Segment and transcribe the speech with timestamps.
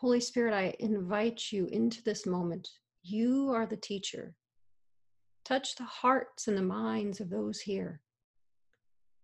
[0.00, 2.66] Holy Spirit, I invite you into this moment.
[3.02, 4.34] You are the teacher.
[5.44, 8.00] Touch the hearts and the minds of those here.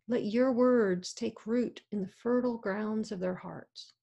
[0.07, 3.95] Let your words take root in the fertile grounds of their hearts.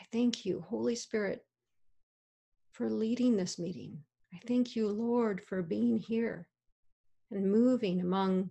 [0.00, 1.44] I thank you, Holy Spirit,
[2.72, 3.98] for leading this meeting.
[4.32, 6.48] I thank you, Lord, for being here
[7.30, 8.50] and moving among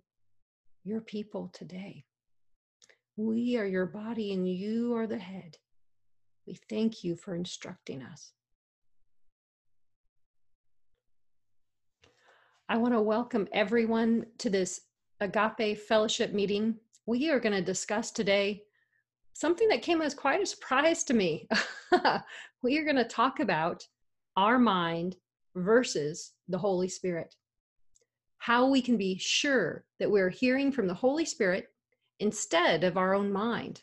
[0.84, 2.04] your people today.
[3.16, 5.56] We are your body and you are the head.
[6.50, 8.32] We thank you for instructing us.
[12.68, 14.80] I want to welcome everyone to this
[15.20, 16.74] Agape Fellowship meeting.
[17.06, 18.64] We are going to discuss today
[19.32, 21.46] something that came as quite a surprise to me.
[22.62, 23.86] we are going to talk about
[24.36, 25.14] our mind
[25.54, 27.36] versus the Holy Spirit.
[28.38, 31.68] How we can be sure that we're hearing from the Holy Spirit
[32.18, 33.82] instead of our own mind.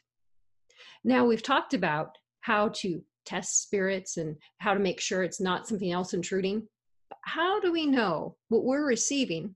[1.06, 5.68] Now, we've talked about how to test spirits and how to make sure it's not
[5.68, 6.66] something else intruding.
[7.10, 9.56] But how do we know what we're receiving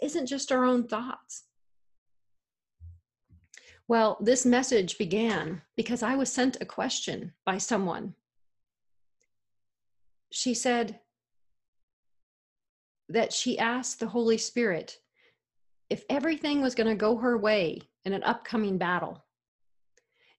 [0.00, 1.46] isn't just our own thoughts?
[3.88, 8.14] Well, this message began because I was sent a question by someone.
[10.30, 11.00] She said
[13.08, 14.98] that she asked the Holy Spirit
[15.90, 19.24] if everything was going to go her way in an upcoming battle.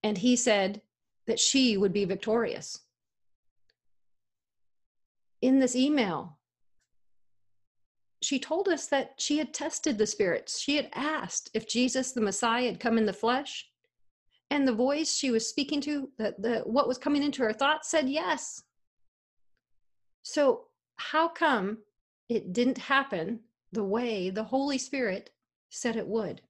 [0.01, 0.81] And he said
[1.29, 2.79] that she would be victorious.
[5.43, 6.39] In this email,
[8.21, 10.59] she told us that she had tested the spirits.
[10.59, 13.69] She had asked if Jesus, the Messiah, had come in the flesh.
[14.49, 17.91] And the voice she was speaking to, the, the, what was coming into her thoughts,
[17.91, 18.63] said yes.
[20.23, 21.77] So, how come
[22.27, 23.41] it didn't happen
[23.71, 25.29] the way the Holy Spirit
[25.69, 26.41] said it would?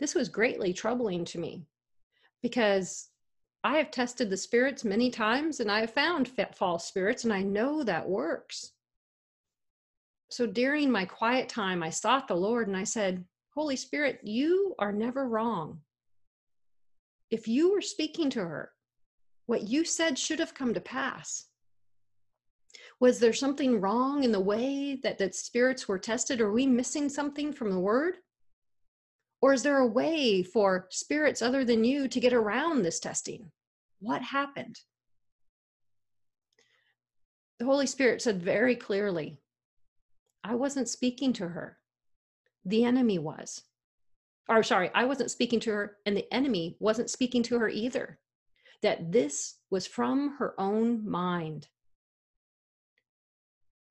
[0.00, 1.62] This was greatly troubling to me
[2.42, 3.09] because
[3.62, 7.42] I have tested the spirits many times and I have found false spirits, and I
[7.42, 8.72] know that works
[10.30, 13.24] so during my quiet time, I sought the Lord and I said,
[13.54, 15.80] Holy Spirit, you are never wrong.
[17.30, 18.70] If you were speaking to her,
[19.46, 21.46] what you said should have come to pass.
[23.00, 26.40] Was there something wrong in the way that, that spirits were tested?
[26.40, 28.18] Are we missing something from the word?
[29.42, 33.50] Or is there a way for spirits other than you to get around this testing?
[34.00, 34.80] What happened?
[37.58, 39.38] The Holy Spirit said very clearly
[40.42, 41.78] I wasn't speaking to her.
[42.64, 43.62] The enemy was.
[44.48, 48.18] Or, sorry, I wasn't speaking to her, and the enemy wasn't speaking to her either.
[48.82, 51.68] That this was from her own mind.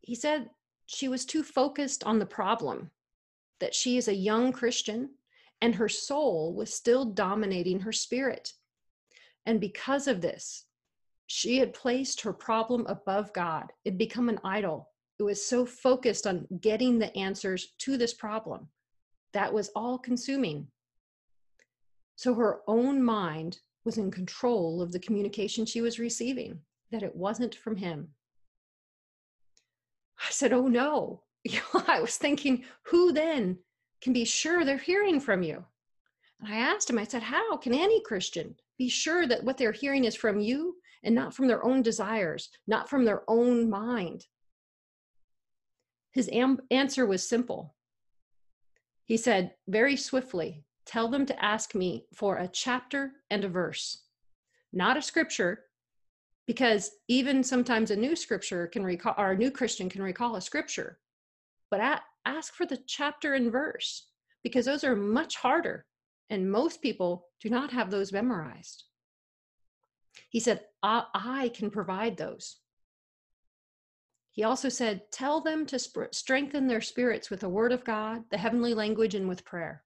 [0.02, 0.50] He said
[0.88, 2.90] she was too focused on the problem,
[3.60, 5.12] that she is a young Christian
[5.62, 8.54] and her soul was still dominating her spirit.
[9.46, 10.66] And because of this,
[11.28, 13.72] she had placed her problem above God.
[13.86, 14.90] It become an idol.
[15.20, 18.68] It was so focused on getting the answers to this problem
[19.34, 20.68] that was all consuming.
[22.16, 26.60] So her own mind was in control of the communication she was receiving
[26.92, 28.10] that it wasn't from him.
[30.20, 31.24] I said oh no.
[31.88, 33.60] I was thinking who then
[34.02, 35.64] can be sure they're hearing from you?
[36.40, 39.72] And i asked him i said how can any christian be sure that what they're
[39.72, 44.26] hearing is from you and not from their own desires not from their own mind.
[46.12, 47.76] His am- answer was simple.
[49.06, 54.06] He said very swiftly, Tell them to ask me for a chapter and a verse,
[54.74, 55.66] not a scripture,
[56.48, 60.42] because even sometimes a new scripture can recall, or a new Christian can recall a
[60.42, 60.98] scripture,
[61.70, 64.08] but ask for the chapter and verse,
[64.42, 65.86] because those are much harder,
[66.30, 68.84] and most people do not have those memorized.
[70.30, 72.58] He said, I, I can provide those.
[74.32, 78.24] He also said, Tell them to sp- strengthen their spirits with the word of God,
[78.32, 79.84] the heavenly language, and with prayer.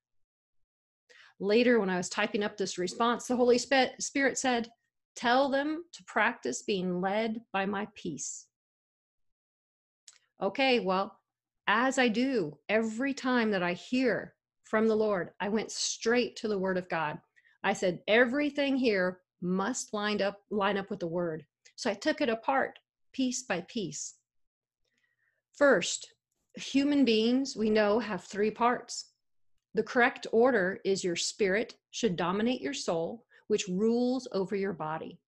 [1.40, 4.70] Later, when I was typing up this response, the Holy Spirit said,
[5.16, 8.48] Tell them to practice being led by my peace.
[10.42, 11.19] Okay, well,
[11.68, 14.34] as I do every time that I hear
[14.74, 17.20] from the Lord, I went straight to the word of God.
[17.64, 21.46] I said, everything here must line up line up with the word.
[21.75, 22.80] So I took it apart
[23.12, 24.16] piece by piece.
[25.56, 26.16] First,
[26.56, 29.12] human beings we know have three parts.
[29.75, 35.20] The correct order is your spirit should dominate your soul, which rules over your body.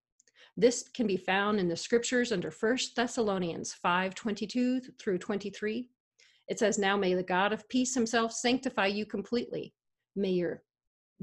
[0.57, 5.87] This can be found in the scriptures under 1 Thessalonians 5 22 through 23.
[6.47, 9.73] It says, Now may the God of peace himself sanctify you completely.
[10.15, 10.61] May your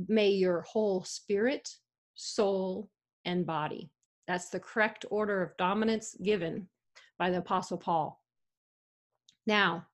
[0.09, 1.69] may your whole spirit,
[2.15, 2.91] soul,
[3.25, 3.91] and body.
[4.27, 6.69] That's the correct order of dominance given
[7.19, 8.21] by the Apostle Paul.
[9.47, 9.87] Now,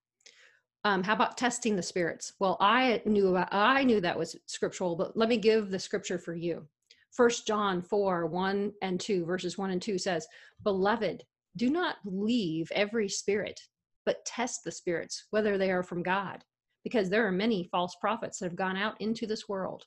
[0.84, 2.34] um, how about testing the spirits?
[2.38, 6.18] Well, I knew about, I knew that was scriptural, but let me give the scripture
[6.18, 6.66] for you.
[7.10, 10.26] First John 4, 1 and 2, verses 1 and 2 says,
[10.62, 11.24] Beloved,
[11.56, 13.60] do not believe every spirit,
[14.08, 16.42] but test the spirits, whether they are from God,
[16.82, 19.84] because there are many false prophets that have gone out into this world.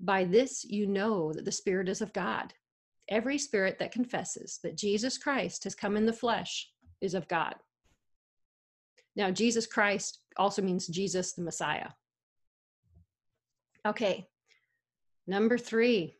[0.00, 2.52] By this you know that the Spirit is of God.
[3.08, 6.68] Every spirit that confesses that Jesus Christ has come in the flesh
[7.00, 7.54] is of God.
[9.14, 11.90] Now, Jesus Christ also means Jesus the Messiah.
[13.86, 14.26] Okay,
[15.28, 16.16] number three.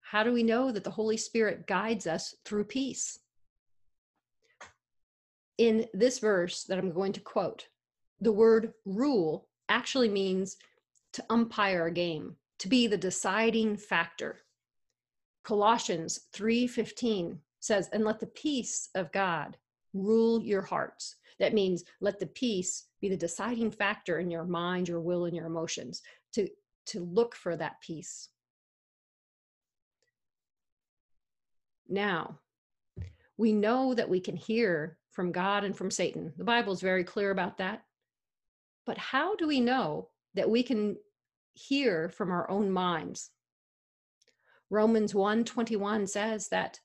[0.00, 3.20] How do we know that the Holy Spirit guides us through peace?
[5.58, 7.68] In this verse that I'm going to quote,
[8.20, 10.56] the word rule actually means
[11.12, 14.40] to umpire a game, to be the deciding factor.
[15.44, 19.58] Colossians 3:15 says, "And let the peace of God
[19.92, 24.88] rule your hearts." That means let the peace be the deciding factor in your mind,
[24.88, 26.02] your will, and your emotions
[26.32, 26.48] to,
[26.86, 28.28] to look for that peace.
[31.88, 32.40] Now,
[33.36, 36.32] we know that we can hear from God and from Satan.
[36.36, 37.84] The Bible is very clear about that.
[38.84, 40.96] But how do we know that we can
[41.54, 43.30] hear from our own minds?
[44.70, 46.80] Romans 1:21 says that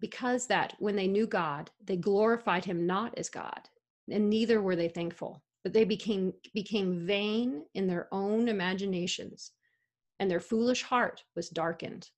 [0.00, 3.68] because that when they knew God, they glorified him not as God,
[4.08, 9.50] and neither were they thankful, but they became became vain in their own imaginations,
[10.20, 12.10] and their foolish heart was darkened.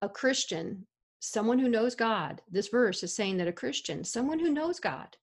[0.00, 0.86] A Christian,
[1.26, 5.16] someone who knows God, this verse is saying that a Christian, someone who knows God,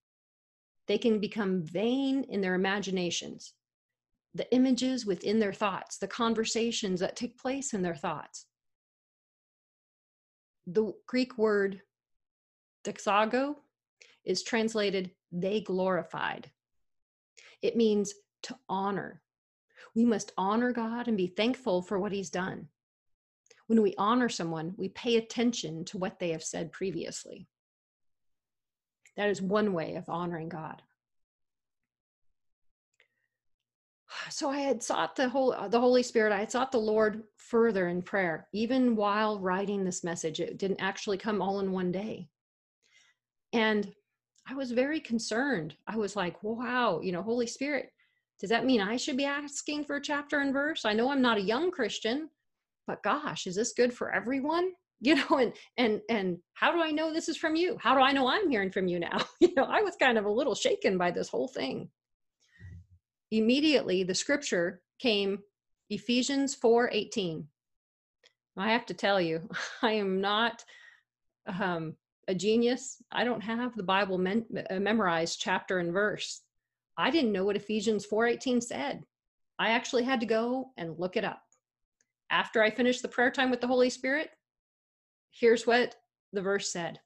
[0.87, 3.53] they can become vain in their imaginations,
[4.33, 8.45] the images within their thoughts, the conversations that take place in their thoughts
[10.67, 11.81] the Greek word
[12.85, 13.55] doxazo
[14.25, 16.49] is translated they glorified.
[17.61, 18.13] It means
[18.43, 19.21] to honor.
[19.95, 22.67] We must honor God and be thankful for what he's done.
[23.67, 27.47] When we honor someone, we pay attention to what they have said previously.
[29.15, 30.81] That is one way of honoring God.
[34.29, 36.33] so I had sought the whole uh, the Holy Spirit.
[36.33, 40.39] I had sought the Lord further in prayer, even while writing this message.
[40.39, 42.27] It didn't actually come all in one day,
[43.53, 43.93] and
[44.47, 45.75] I was very concerned.
[45.87, 47.91] I was like, "Wow, you know, Holy Spirit,
[48.39, 50.85] does that mean I should be asking for a chapter and verse?
[50.85, 52.29] I know I'm not a young Christian,
[52.87, 54.71] but gosh, is this good for everyone?"
[55.05, 57.77] You know, and and and how do I know this is from you?
[57.77, 59.17] How do I know I'm hearing from you now?
[59.41, 61.89] You know, I was kind of a little shaken by this whole thing
[63.37, 65.39] immediately the scripture came
[65.89, 67.45] Ephesians 4:18.
[68.55, 69.49] I have to tell you,
[69.81, 70.63] I am not
[71.47, 71.95] um,
[72.27, 73.01] a genius.
[73.11, 76.41] I don't have the Bible men- uh, memorized chapter and verse.
[76.97, 79.03] I didn't know what Ephesians 4:18 said.
[79.59, 81.41] I actually had to go and look it up.
[82.33, 84.31] After I finished the prayer time with the Holy Spirit,
[85.29, 85.97] here's what
[86.31, 86.99] the verse said.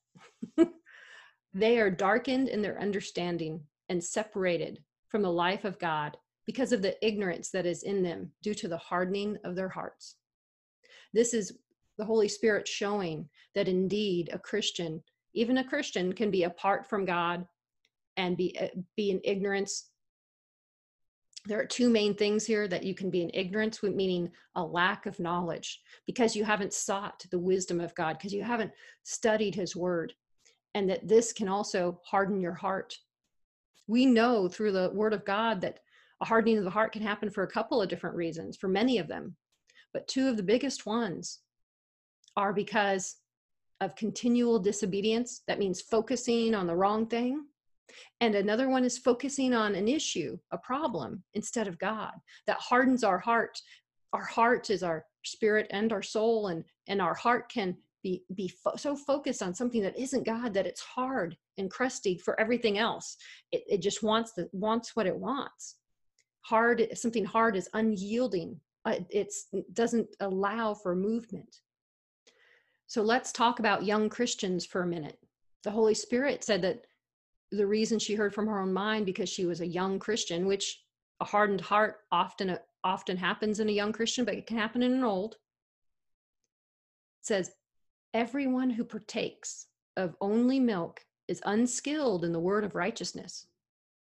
[1.53, 3.59] they are darkened in their understanding
[3.89, 6.15] and separated from the life of God
[6.45, 10.15] because of the ignorance that is in them due to the hardening of their hearts.
[11.13, 11.57] This is
[11.97, 15.03] the Holy Spirit showing that indeed a Christian,
[15.33, 17.45] even a Christian, can be apart from God
[18.15, 19.89] and be uh, be in ignorance.
[21.47, 25.05] There are two main things here that you can be in ignorance, meaning a lack
[25.05, 28.71] of knowledge, because you haven't sought the wisdom of God, because you haven't
[29.03, 30.13] studied His Word,
[30.75, 32.97] and that this can also harden your heart
[33.87, 35.79] we know through the word of God that
[36.21, 38.97] a hardening of the heart can happen for a couple of different reasons, for many
[38.97, 39.35] of them.
[39.93, 41.39] But two of the biggest ones
[42.35, 43.15] are because
[43.79, 45.41] of continual disobedience.
[45.47, 47.45] That means focusing on the wrong thing.
[48.21, 52.11] And another one is focusing on an issue, a problem, instead of God.
[52.45, 53.59] That hardens our heart.
[54.13, 58.47] Our heart is our spirit and our soul, and, and our heart can be be
[58.47, 62.77] fo- so focused on something that isn't god that it's hard and crusty for everything
[62.77, 63.17] else.
[63.51, 65.75] It, it just wants the wants what it wants.
[66.41, 68.59] Hard something hard is unyielding.
[68.85, 71.61] Uh, it's it doesn't allow for movement.
[72.85, 75.19] So let's talk about young christians for a minute.
[75.63, 76.86] The holy spirit said that
[77.51, 80.83] the reason she heard from her own mind because she was a young christian which
[81.19, 84.93] a hardened heart often often happens in a young christian but it can happen in
[84.93, 85.37] an old
[87.21, 87.51] says
[88.13, 93.45] Everyone who partakes of only milk is unskilled in the word of righteousness,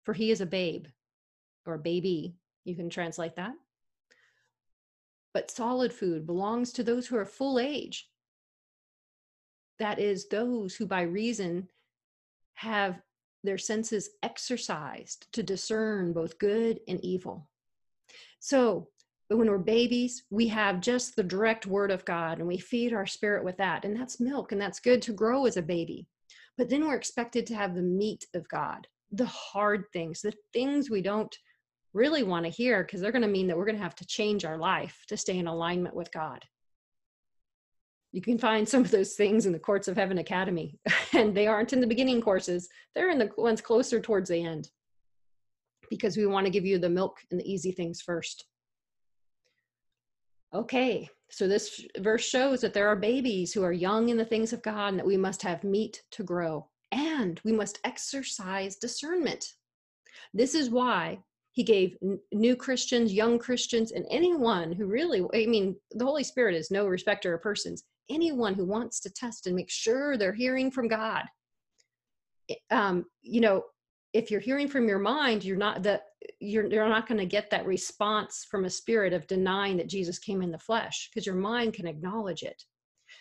[0.05, 0.87] for he is a babe
[1.67, 2.37] or a baby.
[2.65, 3.55] You can translate that.
[5.33, 8.09] But solid food belongs to those who are full age.
[9.79, 11.69] That is, those who by reason
[12.55, 13.01] have
[13.47, 17.49] their senses exercised to discern both good and evil.
[18.41, 18.89] So,
[19.29, 23.07] when we're babies, we have just the direct word of God and we feed our
[23.07, 23.85] spirit with that.
[23.85, 26.07] And that's milk and that's good to grow as a baby.
[26.57, 30.91] But then we're expected to have the meat of God, the hard things, the things
[30.91, 31.37] we don't
[31.93, 34.07] really want to hear because they're going to mean that we're going to have to
[34.07, 36.45] change our life to stay in alignment with God.
[38.13, 40.79] You can find some of those things in the Courts of Heaven Academy,
[41.13, 44.69] and they aren't in the beginning courses, they're in the ones closer towards the end
[45.91, 48.47] because we want to give you the milk and the easy things first.
[50.55, 54.53] Okay, so this verse shows that there are babies who are young in the things
[54.53, 59.45] of God and that we must have meat to grow and we must exercise discernment.
[60.33, 61.19] This is why
[61.53, 61.97] he gave
[62.33, 66.87] new Christians, young Christians, and anyone who really, I mean, the Holy Spirit is no
[66.87, 71.25] respecter of persons, anyone who wants to test and make sure they're hearing from God.
[72.71, 73.65] Um, you know,
[74.13, 76.05] if you're hearing from your mind you're not that
[76.41, 80.19] you're, you're not going to get that response from a spirit of denying that jesus
[80.19, 82.63] came in the flesh because your mind can acknowledge it.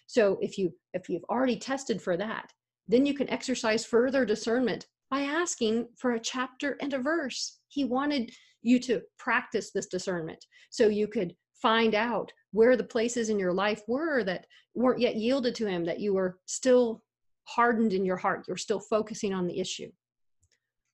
[0.05, 2.53] So if you if you've already tested for that
[2.87, 7.59] then you can exercise further discernment by asking for a chapter and a verse.
[7.67, 10.43] He wanted you to practice this discernment.
[10.69, 15.15] So you could find out where the places in your life were that weren't yet
[15.15, 17.03] yielded to him that you were still
[17.43, 19.91] hardened in your heart you're still focusing on the issue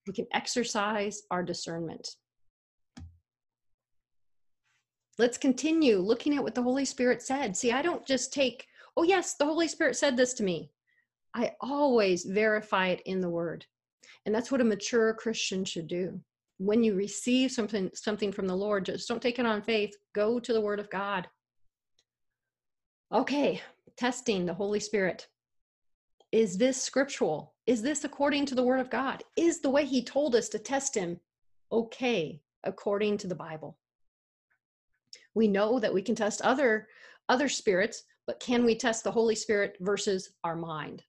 [0.08, 2.16] we can exercise our discernment.
[5.18, 7.56] Let's continue looking at what the Holy Spirit said.
[7.56, 8.66] See, I don't just take,
[8.98, 10.72] oh, yes, the Holy Spirit said this to me.
[11.36, 13.66] I always verify it in the Word.
[14.26, 16.20] And that's what a mature Christian should do.
[16.58, 19.94] When you receive something, something from the Lord, just don't take it on faith.
[20.14, 21.28] Go to the Word of God.
[23.14, 23.62] Okay,
[23.98, 25.28] testing the Holy Spirit.
[26.32, 27.54] Is this scriptural?
[27.66, 29.22] Is this according to the word of God?
[29.36, 31.20] Is the way he told us to test him
[31.74, 33.78] okay according to the Bible?
[35.34, 36.88] We know that we can test other
[37.28, 41.04] other spirits, but can we test the Holy Spirit versus our mind?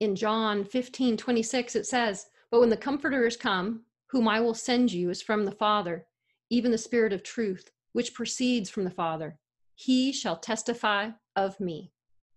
[0.00, 4.54] In John 15, 26, it says, But when the Comforter is come, whom I will
[4.54, 6.06] send you, is from the Father,
[6.48, 9.38] even the Spirit of truth, which proceeds from the Father.
[9.74, 11.92] He shall testify of me.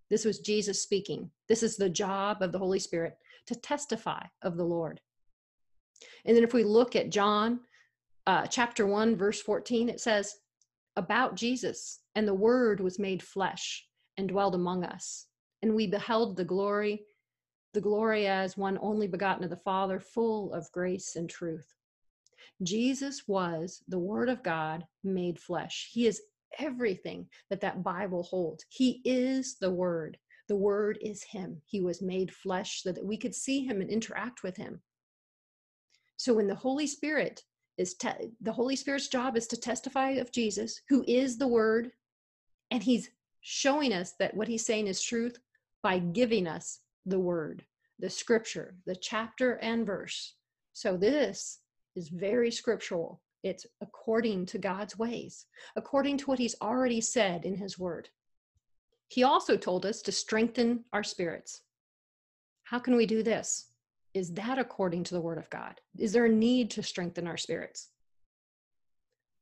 [0.09, 1.31] This was Jesus speaking.
[1.47, 3.17] This is the job of the Holy Spirit
[3.47, 5.01] to testify of the Lord.
[6.25, 7.61] And then if we look at John
[8.27, 10.35] uh, chapter 1, verse 14, it says,
[10.95, 13.85] About Jesus, and the Word was made flesh
[14.17, 15.27] and dwelled among us.
[15.61, 17.05] And we beheld the glory,
[17.73, 21.73] the glory as one only begotten of the Father, full of grace and truth.
[22.61, 25.89] Jesus was the Word of God made flesh.
[25.91, 26.21] He is
[26.59, 28.65] everything that that Bible holds.
[28.69, 30.17] He is the Word.
[30.47, 31.61] The Word is Him.
[31.65, 34.81] He was made flesh so that we could see Him and interact with Him.
[36.17, 37.43] So when the Holy Spirit
[37.77, 41.91] is, te- the Holy Spirit's job is to testify of Jesus, who is the Word,
[42.71, 43.09] and He's
[43.41, 45.37] showing us that what He's saying is truth
[45.81, 47.65] by giving us the Word,
[47.99, 50.35] the Scripture, the chapter and verse.
[50.73, 51.59] So this
[51.95, 53.21] is very scriptural.
[53.43, 55.45] It's according to God's ways,
[55.75, 58.09] according to what He's already said in His Word.
[59.09, 61.61] He also told us to strengthen our spirits.
[62.63, 63.67] How can we do this?
[64.13, 65.81] Is that according to the Word of God?
[65.97, 67.89] Is there a need to strengthen our spirits?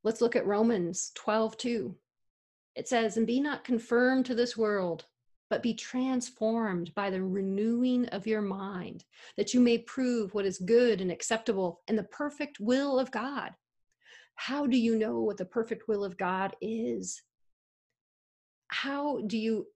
[0.04, 1.96] Let's look at Romans 12 2.
[2.74, 5.04] It says, And be not conformed to this world,
[5.52, 9.04] but be transformed by the renewing of your mind,
[9.36, 13.50] that you may prove what is good and acceptable and the perfect will of God.
[14.34, 17.20] How do you know what the perfect will of God is?
[18.68, 19.66] How do you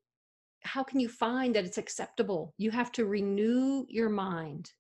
[0.63, 2.55] how can you find that it's acceptable?
[2.57, 4.71] You have to renew your mind.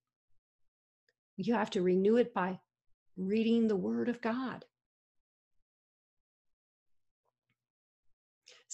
[1.36, 2.58] You have to renew it by
[3.18, 4.64] reading the word of God.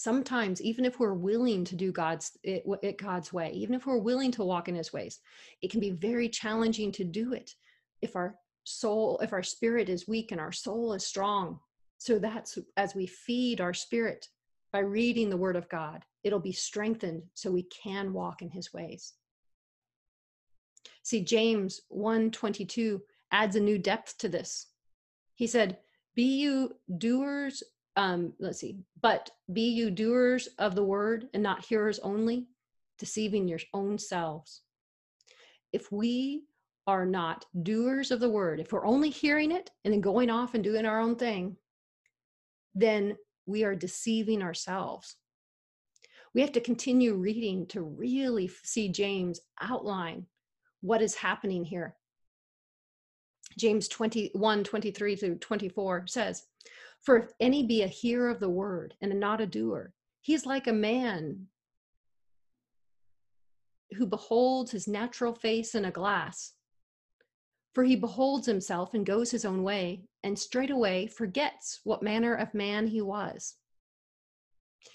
[0.02, 3.98] Sometimes even if we're willing to do god's it, it, god's way even if we're
[3.98, 5.20] willing to walk in his ways
[5.60, 7.54] it can be very challenging to do it
[8.02, 11.58] if our soul, if our spirit is weak and our soul is strong.
[11.98, 14.28] So that's as we feed our spirit
[14.72, 18.72] by reading the word of God, it'll be strengthened so we can walk in his
[18.72, 19.14] ways.
[21.02, 24.68] See, James 122 adds a new depth to this.
[25.34, 25.78] He said,
[26.14, 27.62] Be you doers,
[27.96, 32.46] um, let's see, but be you doers of the word and not hearers only,
[32.98, 34.62] deceiving your own selves.
[35.72, 36.44] If we
[36.86, 40.54] are not doers of the word, if we're only hearing it and then going off
[40.54, 41.56] and doing our own thing,
[42.74, 45.16] then we are deceiving ourselves.
[46.34, 50.26] We have to continue reading to really see James outline
[50.80, 51.94] what is happening here.
[53.58, 56.44] James 21, 23 through 24 says,
[57.02, 60.46] For if any be a hearer of the word and not a doer, he is
[60.46, 61.48] like a man
[63.96, 66.54] who beholds his natural face in a glass.
[67.74, 72.54] For he beholds himself and goes his own way, and straightway forgets what manner of
[72.54, 73.56] man he was.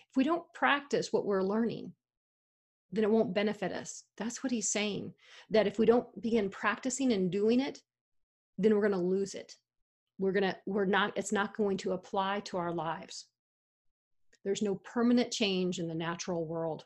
[0.09, 1.93] If we don't practice what we're learning,
[2.91, 4.03] then it won't benefit us.
[4.15, 5.13] That's what he's saying.
[5.49, 7.81] That if we don't begin practicing and doing it,
[8.57, 9.55] then we're going to lose it.
[10.19, 13.25] We're going to, we're not, it's not going to apply to our lives.
[14.43, 16.85] There's no permanent change in the natural world.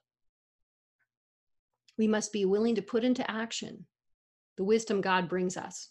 [1.98, 3.86] We must be willing to put into action
[4.58, 5.90] the wisdom God brings us.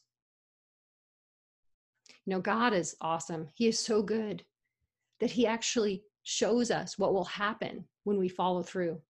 [2.26, 3.48] You know, God is awesome.
[3.54, 4.44] He is so good
[5.20, 9.00] that He actually shows us what will happen when we follow through.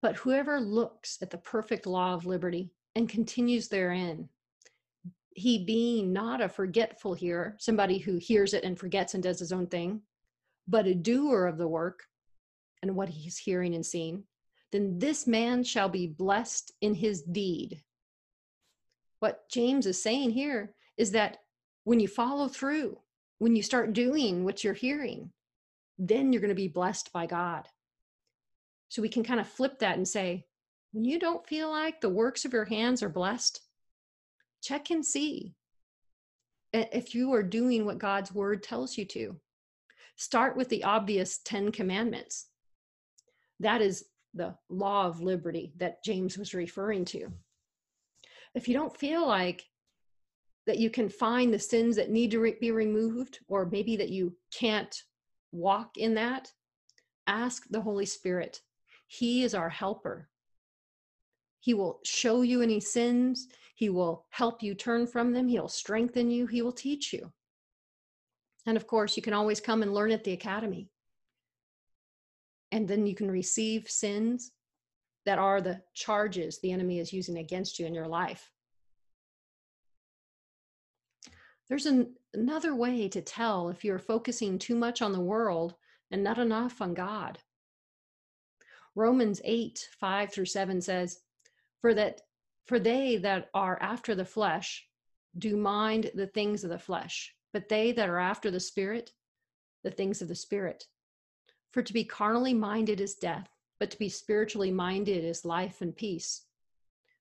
[0.00, 4.28] But whoever looks at the perfect law of liberty and continues therein,
[5.38, 9.52] he being not a forgetful hearer, somebody who hears it and forgets and does his
[9.52, 10.02] own thing,
[10.66, 12.04] but a doer of the work
[12.82, 14.24] and what he's hearing and seeing,
[14.70, 17.82] then this man shall be blessed in his deed.
[19.20, 21.38] What James is saying here is that
[21.84, 22.98] when you follow through,
[23.38, 25.30] when you start doing what you're hearing,
[25.98, 27.66] then you're going to be blessed by God.
[28.88, 30.44] So we can kind of flip that and say,
[30.92, 33.60] when you don't feel like the works of your hands are blessed,
[34.62, 35.54] check and see
[36.72, 39.36] if you are doing what God's word tells you to.
[40.16, 42.48] Start with the obvious 10 commandments.
[43.60, 47.28] That is the law of liberty that James was referring to.
[48.54, 49.64] If you don't feel like
[50.66, 54.36] that you can find the sins that need to be removed, or maybe that you
[54.52, 54.94] can't
[55.50, 56.52] walk in that,
[57.26, 58.60] ask the Holy Spirit.
[59.06, 60.28] He is our helper.
[61.60, 63.48] He will show you any sins.
[63.78, 65.46] He will help you turn from them.
[65.46, 66.48] He'll strengthen you.
[66.48, 67.32] He will teach you.
[68.66, 70.90] And of course, you can always come and learn at the academy
[72.72, 74.50] and then you can receive sins
[75.26, 78.50] that are the charges the enemy is using against you in your life.
[81.68, 85.76] There's an, another way to tell if you're focusing too much on the world
[86.10, 87.38] and not enough on God.
[88.96, 91.20] Romans 8, 5 through 7 says,
[91.80, 92.22] For that
[92.68, 94.86] for they that are after the flesh
[95.38, 99.10] do mind the things of the flesh, but they that are after the spirit,
[99.84, 100.84] the things of the spirit.
[101.72, 103.48] For to be carnally minded is death,
[103.80, 106.44] but to be spiritually minded is life and peace.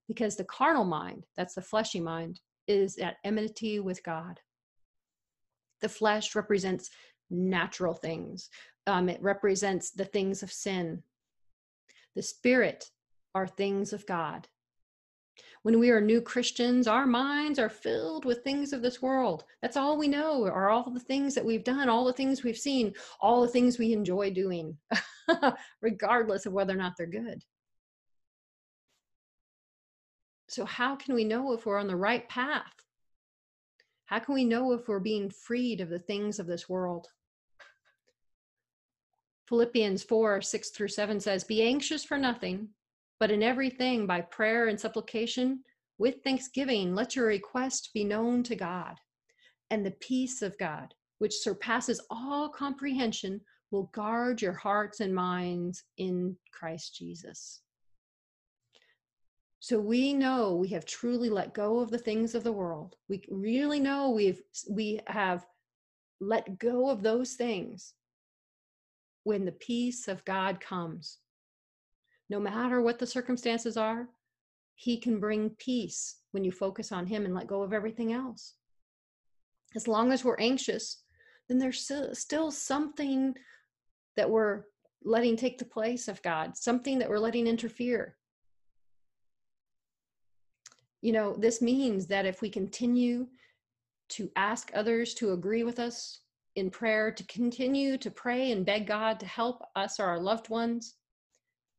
[0.08, 4.42] Because the carnal mind, that's the fleshy mind, is at enmity with God.
[5.80, 6.90] The flesh represents
[7.30, 8.50] natural things,
[8.86, 11.04] um, it represents the things of sin.
[12.16, 12.90] The spirit
[13.34, 14.48] are things of God.
[15.68, 19.44] When we are new Christians, our minds are filled with things of this world.
[19.62, 22.58] That's all we know, are all the things that we've done, all the things we've
[22.58, 24.78] seen, all the things we enjoy doing,
[25.82, 27.44] regardless of whether or not they're good.
[30.48, 32.72] So, how can we know if we're on the right path?
[34.06, 37.10] How can we know if we're being freed of the things of this world?
[39.50, 42.70] Philippians 4 6 through 7 says, Be anxious for nothing,
[43.20, 45.64] but in everything, by prayer and supplication,
[45.98, 48.96] with thanksgiving, let your request be known to God.
[49.72, 55.84] And the peace of God, which surpasses all comprehension, will guard your hearts and minds
[55.98, 57.62] in Christ Jesus.
[59.60, 62.96] So we know we have truly let go of the things of the world.
[63.10, 65.46] We really know we've we have
[66.22, 67.94] let go of those things
[69.24, 71.18] when the peace of God comes
[72.30, 74.10] no matter what the circumstances are,
[74.76, 78.54] He can bring peace when you focus on Him and let go of everything else.
[79.76, 81.04] As long as we're anxious,
[81.48, 83.36] then there's still something
[84.16, 84.64] that we're
[85.04, 88.18] letting take the place of God, something that we're letting interfere.
[91.02, 93.28] You know, this means that if we continue
[94.10, 96.22] to ask others to agree with us
[96.56, 100.50] in prayer, to continue to pray and beg God to help us or our loved
[100.50, 100.96] ones,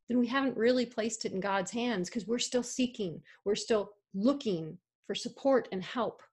[0.09, 3.91] then we haven't really placed it in God's hands because we're still seeking, we're still
[4.13, 6.23] looking for support and help.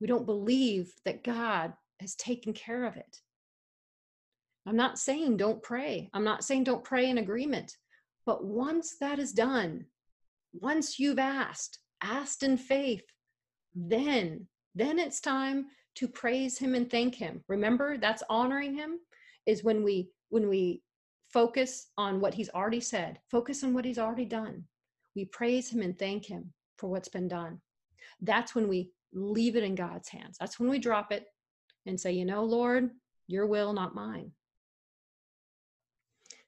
[0.00, 3.18] We don't believe that God has taken care of it.
[4.66, 6.08] I'm not saying don't pray.
[6.14, 7.76] I'm not saying don't pray in agreement.
[8.24, 9.86] But once that is done,
[10.52, 13.04] once you've asked, asked in faith,
[13.74, 17.44] then then it's time to praise him and thank him.
[17.48, 18.98] Remember, that's honoring him
[19.46, 20.82] is when we when we
[21.32, 24.64] focus on what he's already said, focus on what he's already done.
[25.16, 27.60] We praise him and thank him for what's been done.
[28.20, 30.36] That's when we leave it in God's hands.
[30.38, 31.26] That's when we drop it
[31.86, 32.90] and say, you know, Lord,
[33.28, 34.32] your will, not mine.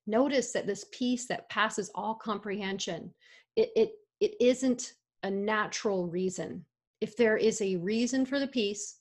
[0.07, 3.12] Notice that this peace that passes all comprehension,
[3.57, 6.64] it, it, it isn't a natural reason.
[7.01, 8.99] If there is a reason for the peace,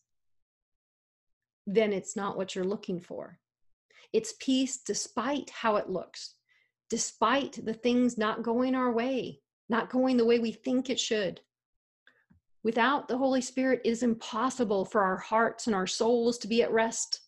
[1.67, 3.39] then it's not what you're looking for.
[4.13, 6.35] It's peace despite how it looks,
[6.89, 11.41] despite the things not going our way, not going the way we think it should.
[12.63, 16.61] Without the Holy Spirit, it is impossible for our hearts and our souls to be
[16.61, 17.21] at rest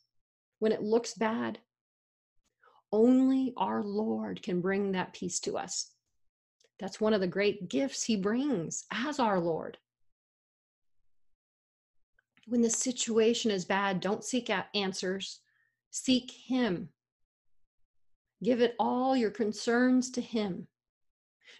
[0.59, 1.59] when it looks bad.
[2.91, 5.91] Only our Lord can bring that peace to us.
[6.79, 9.77] That's one of the great gifts He brings as our Lord.
[12.47, 15.41] When the situation is bad, don't seek out answers,
[15.95, 16.89] seek Him.
[18.43, 20.67] Give it all your concerns to Him.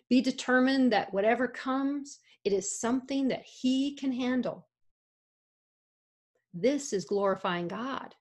[0.10, 4.68] Be determined that whatever comes, it is something that He can handle.
[6.54, 8.14] This is glorifying God.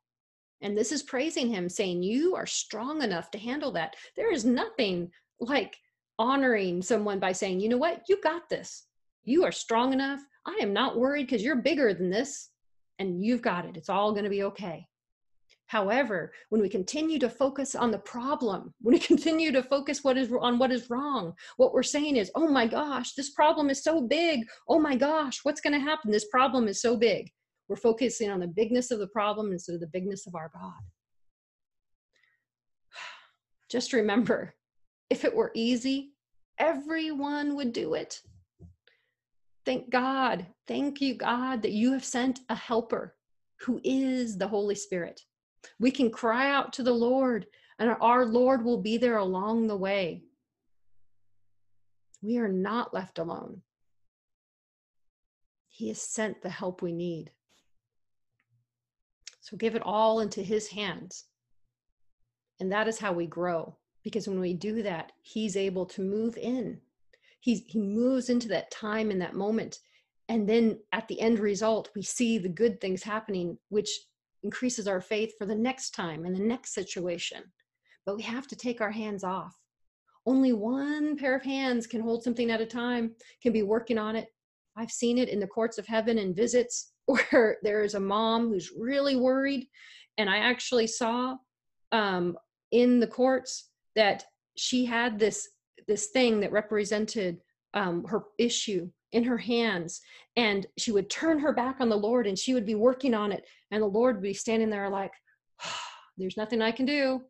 [0.63, 3.97] And this is praising Him, saying, You are strong enough to handle that.
[4.17, 5.77] There is nothing like
[6.19, 8.03] honoring someone by saying, You know what?
[8.09, 8.87] You got this.
[9.25, 10.21] You are strong enough.
[10.47, 12.51] I am not worried because you're bigger than this
[13.01, 13.77] and you've got it.
[13.77, 14.87] It's all going to be okay.
[15.67, 20.17] However, when we continue to focus on the problem, when we continue to focus what
[20.17, 23.83] is on what is wrong, what we're saying is, "Oh my gosh, this problem is
[23.83, 24.47] so big.
[24.69, 26.11] Oh my gosh, what's going to happen?
[26.11, 27.31] This problem is so big."
[27.69, 30.83] We're focusing on the bigness of the problem instead of the bigness of our God.
[33.71, 34.55] Just remember,
[35.09, 36.13] if it were easy,
[36.59, 38.21] everyone would do it.
[39.65, 40.47] Thank God.
[40.69, 43.17] Thank you, God, that you have sent a helper
[43.61, 45.23] who is the Holy Spirit.
[45.79, 47.47] We can cry out to the Lord,
[47.79, 50.23] and our Lord will be there along the way.
[52.23, 53.63] We are not left alone.
[55.69, 57.33] He has sent the help we need.
[59.41, 61.25] So give it all into His hands.
[62.61, 63.77] And that is how we grow.
[64.03, 66.81] Because when we do that, He's able to move in.
[67.41, 69.81] He's, he moves into that time in that moment.
[70.31, 73.91] And then at the end result, we see the good things happening, which
[74.45, 77.43] increases our faith for the next time and the next situation.
[78.07, 79.55] But we have to take our hands off.
[80.27, 84.17] Only one pair of hands can hold something at a time, can be working on
[84.17, 84.29] it.
[84.77, 88.49] I've seen it in the courts of heaven and visits where there is a mom
[88.49, 89.67] who's really worried.
[90.19, 91.37] And I actually saw
[91.93, 92.37] um,
[92.71, 94.25] in the courts that
[94.57, 95.49] she had this
[95.87, 97.39] this thing that represented
[97.75, 100.01] um, her issue in her hands
[100.37, 103.33] and she would turn her back on the lord and she would be working on
[103.33, 105.13] it and the lord would be standing there like
[106.19, 107.23] there's nothing i can do.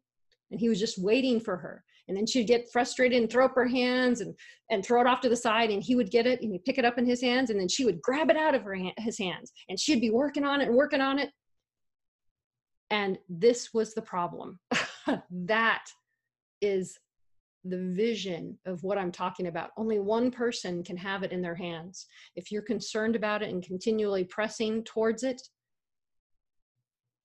[0.50, 1.84] And he was just waiting for her.
[2.06, 4.34] And then she'd get frustrated and throw up her hands and
[4.70, 6.78] and throw it off to the side and he would get it and he'd pick
[6.78, 9.18] it up in his hands and then she would grab it out of her his
[9.18, 11.30] hands and she'd be working on it and working on it.
[12.90, 14.58] And this was the problem.
[15.30, 15.84] That
[16.62, 16.98] is
[17.64, 19.70] the vision of what I'm talking about.
[19.76, 22.06] Only one person can have it in their hands.
[22.36, 25.40] If you're concerned about it and continually pressing towards it,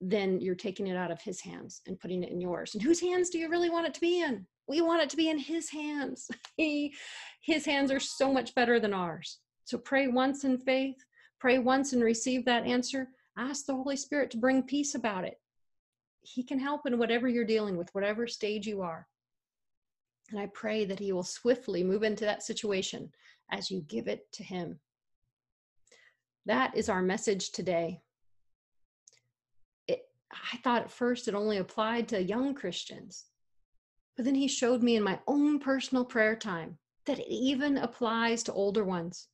[0.02, 2.74] then you're taking it out of his hands and putting it in yours.
[2.74, 4.46] And whose hands do you really want it to be in?
[4.68, 6.30] We want it to be in his hands.
[6.56, 6.94] he,
[7.42, 9.40] his hands are so much better than ours.
[9.66, 10.96] So pray once in faith,
[11.40, 13.10] pray once and receive that answer.
[13.38, 15.38] Ask the Holy Spirit to bring peace about it.
[16.22, 19.08] He can help in whatever you're dealing with, whatever stage you are.
[20.30, 23.12] And I pray that He will swiftly move into that situation
[23.52, 24.80] as you give it to Him.
[26.46, 28.02] That is our message today.
[29.88, 33.26] It, I thought at first it only applied to young Christians,
[34.16, 38.44] but then He showed me in my own personal prayer time that it even applies
[38.44, 39.28] to older ones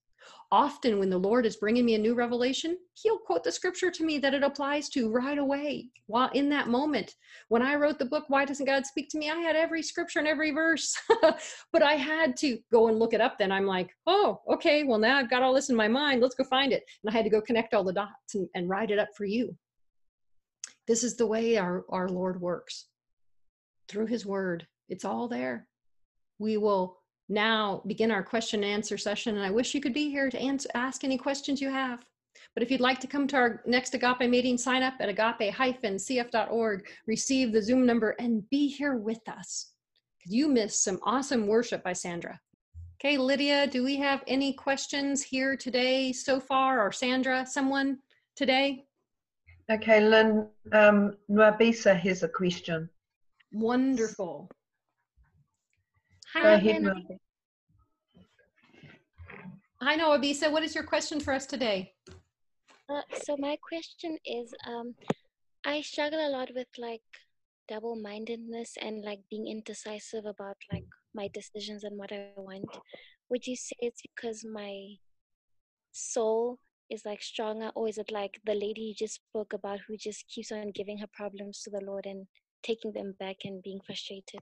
[0.51, 4.05] often when the lord is bringing me a new revelation he'll quote the scripture to
[4.05, 7.15] me that it applies to right away while in that moment
[7.49, 9.29] when i wrote the book why doesn't god speak to me?
[9.29, 10.95] I had every scripture and every verse.
[11.71, 13.51] But i had to go and look it up then.
[13.51, 16.21] I'm like oh okay well now i've got all this in my mind.
[16.21, 16.83] Let's go find it.
[17.03, 19.25] And i had to go connect all the dots and, and write it up for
[19.25, 19.55] you.
[20.87, 22.87] This is the way our, our lord works.
[23.87, 25.67] Through his word it's all there.
[26.37, 26.97] We will
[27.29, 29.35] now begin our question and answer session.
[29.35, 32.05] And I wish you could be here to answer, ask any questions you have.
[32.53, 36.87] But if you'd like to come to our next Agape meeting, sign up at agape-cf.org,
[37.07, 39.71] receive the Zoom number, and be here with us.
[40.25, 42.39] You missed some awesome worship by Sandra.
[42.99, 47.99] Okay, Lydia, do we have any questions here today so far, or Sandra, someone
[48.35, 48.85] today?
[49.69, 52.89] Okay, Lynn, um, Nwabisa has a question.
[53.51, 54.49] Wonderful.
[56.35, 56.95] Go Hi, ahead, Hannah.
[59.81, 60.51] Hi, Nwabisa.
[60.51, 61.93] What is your question for us today?
[62.89, 64.95] Uh, so my question is, um,
[65.65, 67.01] I struggle a lot with like
[67.69, 72.65] double-mindedness and like being indecisive about like my decisions and what I want.
[73.29, 74.95] Would you say it's because my
[75.93, 79.95] soul is like stronger, or is it like the lady you just spoke about who
[79.95, 82.27] just keeps on giving her problems to the Lord and
[82.61, 84.41] taking them back and being frustrated?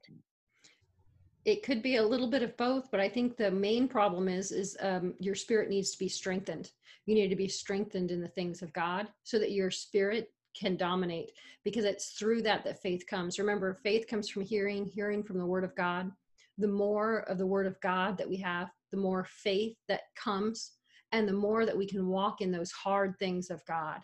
[1.45, 4.51] It could be a little bit of both but i think the main problem is
[4.51, 6.71] is um, your spirit needs to be strengthened.
[7.05, 10.77] You need to be strengthened in the things of god so that your spirit can
[10.77, 11.31] dominate
[11.63, 13.39] because it's through that that faith comes.
[13.39, 16.11] Remember faith comes from hearing hearing from the word of god.
[16.57, 20.73] The more of the word of god that we have the more faith that comes
[21.11, 24.01] and the more that we can walk in those hard things of god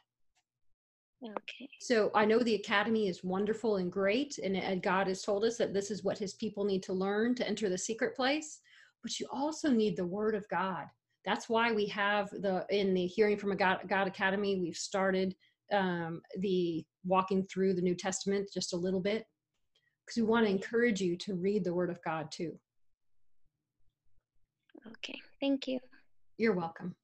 [1.23, 1.69] Okay.
[1.81, 5.57] so I know the academy is wonderful and great, and, and God has told us
[5.57, 8.61] that this is what His people need to learn to enter the secret place.
[9.03, 10.85] But you also need the Word of God.
[11.25, 14.59] That's why we have the in the hearing from a God, God Academy.
[14.59, 15.35] We've started
[15.71, 19.25] um, the walking through the New Testament just a little bit
[20.05, 22.57] because we want to encourage you to read the Word of God too.
[24.87, 25.19] Okay.
[25.41, 25.79] Thank you.
[26.37, 26.95] You're welcome.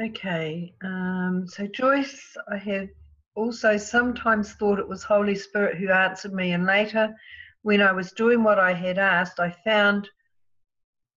[0.00, 2.88] Okay, um, so Joyce, I have
[3.36, 7.14] also sometimes thought it was Holy Spirit who answered me, and later,
[7.62, 10.08] when I was doing what I had asked, I found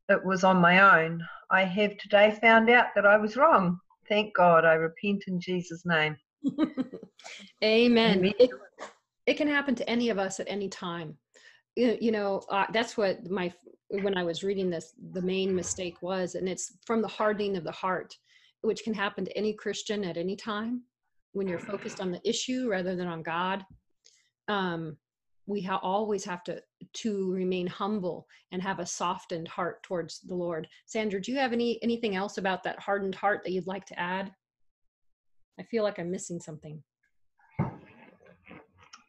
[0.09, 1.25] it was on my own.
[1.49, 3.79] I have today found out that I was wrong.
[4.07, 6.15] Thank God, I repent in Jesus' name.
[7.63, 8.19] Amen.
[8.19, 8.33] Amen.
[8.39, 8.51] It,
[9.25, 11.17] it can happen to any of us at any time.
[11.75, 13.51] You you know, uh, that's what my
[13.89, 17.63] when I was reading this, the main mistake was, and it's from the hardening of
[17.63, 18.15] the heart,
[18.61, 20.83] which can happen to any Christian at any time
[21.33, 23.65] when you're focused on the issue rather than on God.
[24.47, 24.97] Um,
[25.45, 26.61] we ha- always have to
[26.93, 30.67] to remain humble and have a softened heart towards the Lord.
[30.85, 33.99] Sandra, do you have any anything else about that hardened heart that you'd like to
[33.99, 34.31] add?
[35.59, 36.83] I feel like I'm missing something.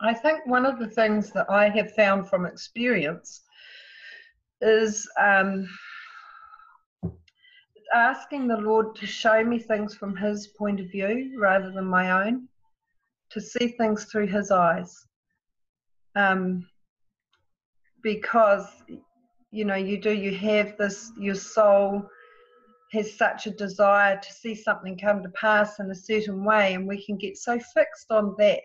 [0.01, 3.43] I think one of the things that I have found from experience
[4.61, 5.69] is um,
[7.95, 12.27] asking the Lord to show me things from His point of view rather than my
[12.27, 12.49] own,
[13.31, 15.07] to see things through His eyes.
[16.17, 16.67] Um,
[18.03, 18.67] because,
[19.51, 22.09] you know, you do, you have this, your soul
[22.93, 26.87] has such a desire to see something come to pass in a certain way, and
[26.87, 28.61] we can get so fixed on that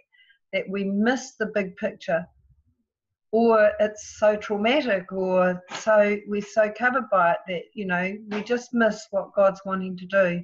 [0.54, 2.26] that we miss the big picture
[3.34, 8.44] or it's so traumatic or so we're so covered by it that you know we
[8.44, 10.42] just miss what god's wanting to do.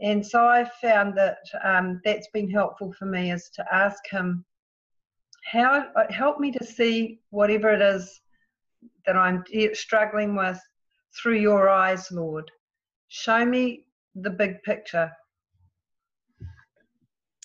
[0.00, 4.44] And so i found that um, that's been helpful for me is to ask him
[5.44, 8.20] how help me to see whatever it is
[9.06, 9.44] that i'm
[9.74, 10.58] struggling with
[11.16, 12.50] through your eyes lord.
[13.08, 15.12] Show me the big picture.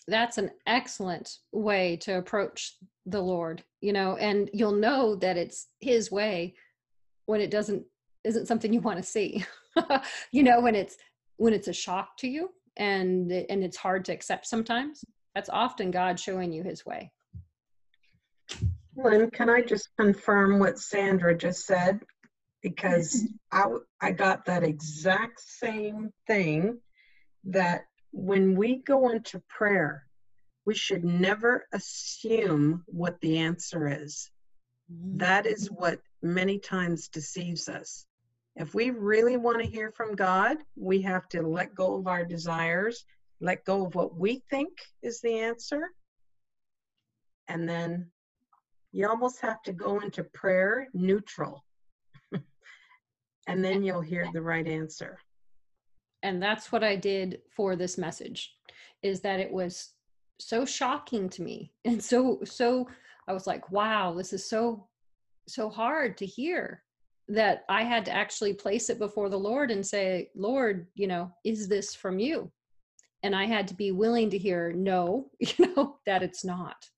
[0.07, 2.77] That's an excellent way to approach
[3.11, 6.53] the lord you know and you'll know that it's his way
[7.25, 7.83] when it doesn't
[8.23, 9.43] isn't something you want to see.
[10.31, 10.97] You know when it's
[11.37, 15.89] when it's a shock to you and and it's hard to accept sometimes that's often
[15.89, 17.13] god showing you his way.
[18.97, 22.01] Lynn, can I just confirm what Sandra just said?
[22.61, 23.77] Because mm-hmm.
[24.01, 26.79] I, I got that exact same thing
[27.45, 30.08] that when we go into prayer,
[30.69, 34.29] we should never assume what the answer is.
[34.93, 35.17] Mm-hmm.
[35.17, 38.05] That is what many times deceives us.
[38.55, 42.23] If we really want to hear from God, we have to let go of our
[42.23, 43.03] desires,
[43.41, 44.69] let go of what we think
[45.01, 45.89] is the answer,
[47.47, 48.11] and then
[48.91, 51.65] you almost have to go into prayer neutral.
[53.47, 55.17] and then you'll hear the right answer.
[56.21, 58.41] and that's what i did for this message
[59.01, 59.93] is that it was
[60.39, 62.87] so shocking to me and so so
[63.27, 64.87] i was like wow this is so
[65.47, 66.83] so hard to hear
[67.27, 71.31] that i had to actually place it before the lord and say lord you know
[71.43, 72.51] is this from you
[73.23, 76.89] and i had to be willing to hear no you know that it's not.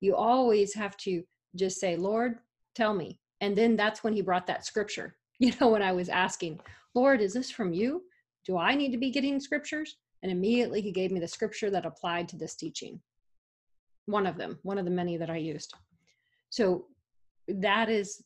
[0.00, 1.22] You always have to
[1.56, 2.38] just say lord
[2.74, 3.18] tell me.
[3.42, 6.60] And then that's when he brought that scripture you know when i was asking
[6.94, 8.02] lord is this from you?
[8.46, 9.96] Do I need to be getting scriptures?
[10.22, 13.00] And immediately he gave me the scripture that applied to this teaching.
[14.06, 15.72] One of them, one of the many that I used.
[16.50, 16.86] So
[17.48, 18.22] that is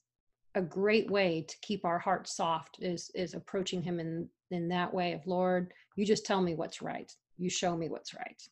[0.54, 4.92] a great way to keep our hearts soft is is approaching him in in that
[4.92, 8.42] way of lord you just tell me what's right you show me what's right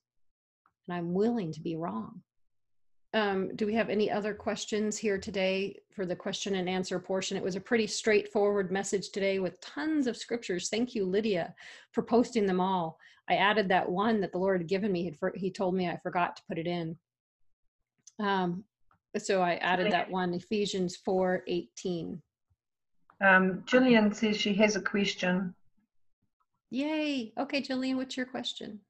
[0.88, 2.20] and i'm willing to be wrong
[3.14, 7.36] um, do we have any other questions here today for the question and answer portion
[7.36, 11.54] it was a pretty straightforward message today with tons of scriptures thank you lydia
[11.92, 12.98] for posting them all
[13.28, 16.36] i added that one that the lord had given me he told me i forgot
[16.36, 16.96] to put it in
[18.18, 18.64] um,
[19.18, 22.22] so I added that one, Ephesians 4 18.
[23.20, 25.54] Um, Jillian says she has a question.
[26.70, 27.32] Yay.
[27.38, 28.80] Okay, Jillian, what's your question?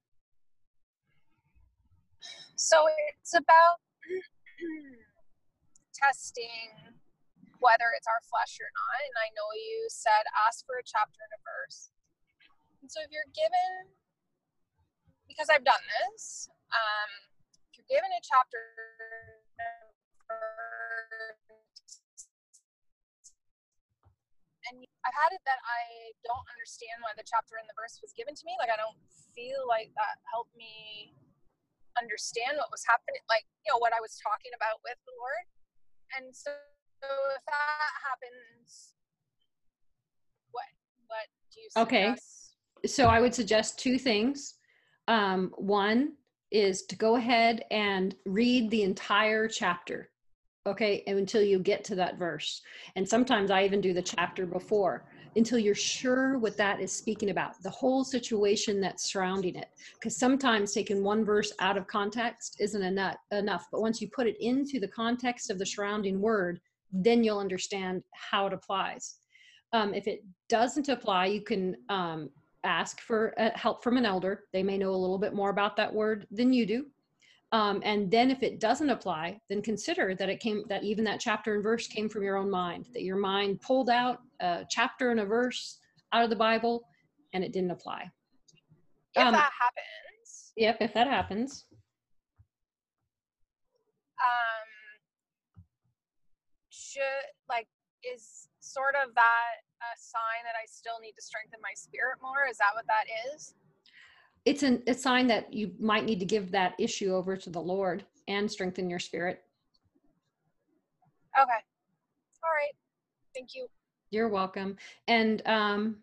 [2.55, 3.81] So it's about
[5.95, 6.99] testing
[7.63, 8.99] whether it's our flesh or not.
[9.07, 11.95] And I know you said ask for a chapter and a verse.
[12.83, 13.95] And so if you're given,
[15.31, 17.11] because I've done this, um,
[17.71, 18.59] if you're given a chapter
[24.67, 28.11] and I've had it that I don't understand why the chapter and the verse was
[28.19, 28.59] given to me.
[28.59, 28.99] Like I don't
[29.39, 31.15] feel like that helped me
[32.01, 35.45] understand what was happening, like you know what I was talking about with the Lord.
[36.17, 36.51] And so,
[37.03, 38.95] so if that happens,
[40.53, 40.69] what
[41.07, 41.89] what do you suggest?
[41.89, 42.15] Okay.
[42.87, 44.55] So I would suggest two things.
[45.09, 46.15] Um, one
[46.51, 50.11] is to go ahead and read the entire chapter
[50.67, 52.63] okay until you get to that verse
[52.95, 55.05] and sometimes i even do the chapter before
[55.37, 59.69] until you're sure what that is speaking about the whole situation that's surrounding it.
[59.95, 64.37] Because sometimes taking one verse out of context isn't enough but once you put it
[64.41, 66.61] into the context of the surrounding word
[66.93, 69.17] then you'll understand how it applies.
[69.73, 72.31] Um, if it doesn't apply you can um,
[72.65, 74.45] ask for uh, help from an elder.
[74.53, 76.87] They may know a little bit more about that word than you do
[77.53, 81.21] um, and then if it doesn't apply, then consider that it came, that even that
[81.21, 85.11] chapter and verse came from your own mind, that your mind pulled out a chapter
[85.11, 85.79] and a verse
[86.13, 86.83] out of the Bible
[87.35, 88.11] and it didn't apply.
[89.15, 90.53] If um, that happens.
[90.57, 91.67] Yep, if that happens.
[94.19, 95.65] Um,
[96.71, 97.03] should,
[97.51, 97.69] like,
[98.03, 102.49] is sort of that a sign that I still need to strengthen my spirit more?
[102.49, 103.55] Is that what that is?
[104.45, 107.61] It's an, a sign that you might need to give that issue over to the
[107.61, 109.43] Lord and strengthen your spirit.
[111.41, 111.51] Okay.
[112.45, 112.75] All right.
[113.35, 113.67] Thank you.
[114.11, 114.77] You're welcome.
[115.09, 115.97] And um,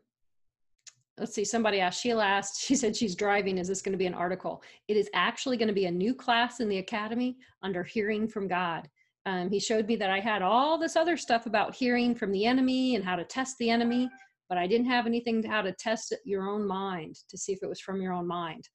[1.18, 3.58] let's see, somebody asked, Sheila asked, she said she's driving.
[3.58, 4.64] Is this going to be an article?
[4.88, 8.48] It is actually going to be a new class in the academy under hearing from
[8.48, 8.90] God.
[9.26, 12.46] Um, he showed me that I had all this other stuff about hearing from the
[12.46, 14.10] enemy and how to test the enemy
[14.50, 17.60] but I didn't have anything to how to test your own mind to see if
[17.62, 18.68] it was from your own mind.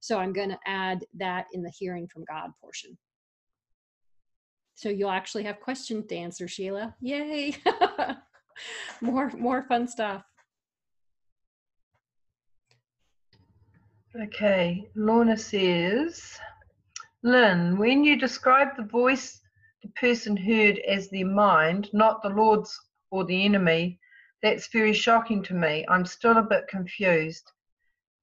[0.00, 2.96] So I'm going to add that in the hearing from God portion.
[4.74, 6.94] So you'll actually have questions to answer, Sheila.
[7.00, 7.56] Yay!
[9.00, 10.22] more more fun stuff.
[14.20, 16.38] Okay, Lorna says,
[17.22, 19.40] Lynn, when you describe the voice
[19.82, 22.78] the person heard as their mind, not the Lord's
[23.10, 23.98] or the enemy,
[24.42, 25.84] that's very shocking to me.
[25.88, 27.50] I'm still a bit confused.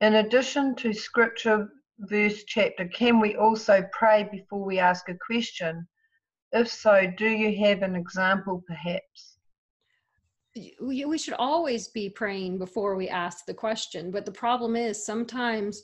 [0.01, 5.87] In addition to scripture, verse, chapter, can we also pray before we ask a question?
[6.51, 9.37] If so, do you have an example perhaps?
[10.81, 15.81] We should always be praying before we ask the question, but the problem is sometimes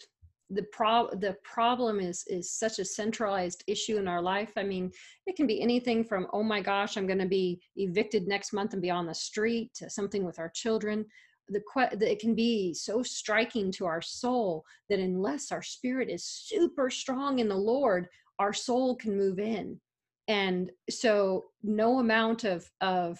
[0.50, 4.52] the pro the problem is is such a centralized issue in our life.
[4.58, 4.92] I mean
[5.26, 8.74] it can be anything from oh my gosh i'm going to be evicted next month
[8.74, 11.06] and be on the street to something with our children.
[11.50, 11.62] The,
[11.94, 16.90] the it can be so striking to our soul that unless our spirit is super
[16.90, 19.80] strong in the lord our soul can move in.
[20.28, 23.20] And so no amount of of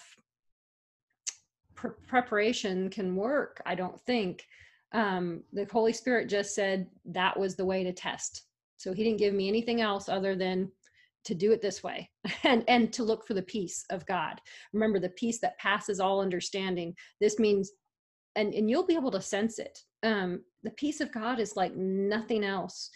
[1.74, 4.46] preparation can work i don't think
[4.92, 8.44] um, the Holy Spirit just said that was the way to test.
[8.76, 10.70] So he didn't give me anything else other than
[11.24, 12.08] to do it this way
[12.44, 14.40] and and to look for the peace of God.
[14.72, 16.94] Remember the peace that passes all understanding.
[17.20, 17.72] This means
[18.36, 19.78] and and you'll be able to sense it.
[20.02, 22.90] Um, the peace of God is like nothing else.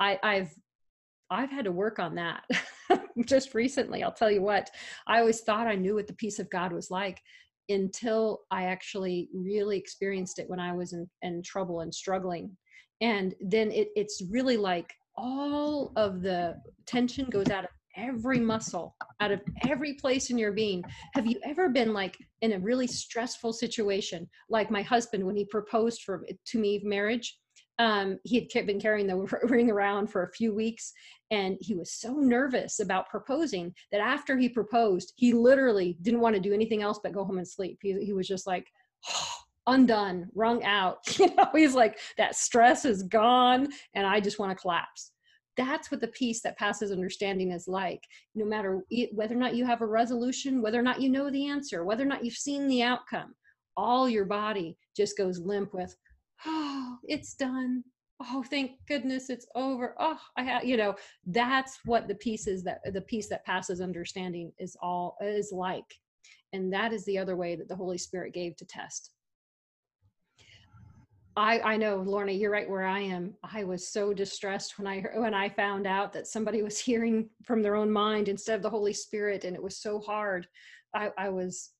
[0.00, 0.52] I I've
[1.30, 2.44] I've had to work on that
[3.26, 4.02] just recently.
[4.02, 4.70] I'll tell you what,
[5.06, 7.20] I always thought I knew what the peace of God was like
[7.68, 12.56] until I actually really experienced it when I was in, in trouble and struggling.
[13.00, 16.56] And then it, it's really like all of the
[16.86, 20.82] tension goes out of every muscle, out of every place in your being.
[21.14, 25.44] Have you ever been like in a really stressful situation, like my husband when he
[25.44, 27.38] proposed for to me marriage?
[27.78, 30.92] Um, he had been carrying the ring around for a few weeks
[31.30, 36.34] and he was so nervous about proposing that after he proposed he literally didn't want
[36.34, 37.78] to do anything else but go home and sleep.
[37.82, 38.66] He, he was just like
[39.66, 44.50] undone wrung out you know he's like that stress is gone and i just want
[44.50, 45.12] to collapse.
[45.56, 48.02] That's what the peace that passes understanding is like
[48.34, 51.48] no matter whether or not you have a resolution whether or not you know the
[51.48, 53.34] answer whether or not you've seen the outcome
[53.76, 55.96] all your body just goes limp with
[56.46, 57.82] oh it's done
[58.20, 60.94] oh thank goodness it's over oh i have you know
[61.26, 65.94] that's what the pieces that the piece that passes understanding is all is like
[66.52, 69.10] and that is the other way that the holy spirit gave to test
[71.36, 73.34] I, I know, Lorna, you're right where I am.
[73.42, 77.62] I was so distressed when I when I found out that somebody was hearing from
[77.62, 80.46] their own mind instead of the Holy Spirit, and it was so hard.
[80.94, 81.70] I, I was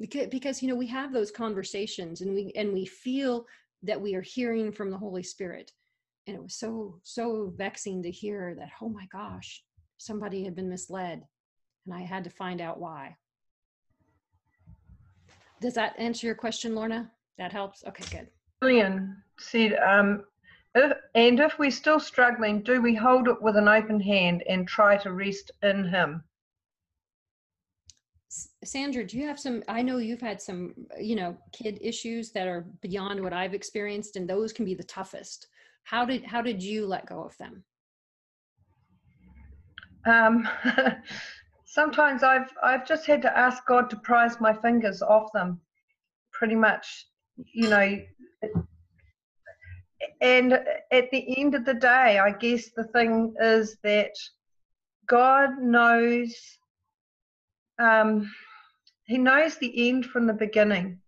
[0.00, 3.46] because, because you know we have those conversations and we and we feel
[3.82, 5.70] that we are hearing from the Holy Spirit,
[6.26, 8.70] and it was so so vexing to hear that.
[8.80, 9.62] Oh my gosh,
[9.98, 11.22] somebody had been misled,
[11.86, 13.16] and I had to find out why.
[15.60, 17.10] Does that answer your question, Lorna?
[17.38, 17.84] That helps?
[17.86, 18.28] Okay, good.
[18.60, 20.24] Lillian said, um,
[20.74, 24.66] if, and if we're still struggling, do we hold it with an open hand and
[24.66, 26.22] try to rest in Him?
[28.64, 29.62] Sandra, do you have some?
[29.68, 34.16] I know you've had some, you know, kid issues that are beyond what I've experienced,
[34.16, 35.48] and those can be the toughest.
[35.84, 37.62] How did how did you let go of them?
[40.06, 40.48] Um,
[41.64, 45.60] sometimes I've I've just had to ask God to prise my fingers off them,
[46.32, 47.06] pretty much
[47.52, 47.98] you know,
[50.20, 50.52] and
[50.92, 54.12] at the end of the day, I guess the thing is that
[55.06, 56.34] God knows,
[57.78, 58.30] um,
[59.06, 61.00] He knows the end from the beginning,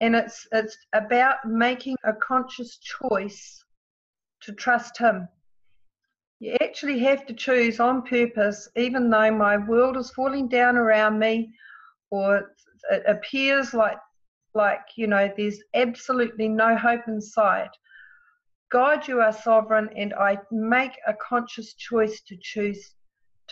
[0.00, 3.64] and it's it's about making a conscious choice
[4.42, 5.28] to trust Him.
[6.40, 11.18] You actually have to choose on purpose, even though my world is falling down around
[11.18, 11.52] me,
[12.10, 12.54] or
[12.90, 13.98] it appears like
[14.54, 17.70] like, you know, there's absolutely no hope in sight.
[18.70, 22.94] God, you are sovereign, and I make a conscious choice to choose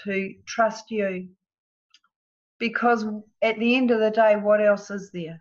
[0.04, 1.28] to trust you.
[2.58, 3.04] Because
[3.42, 5.40] at the end of the day, what else is there?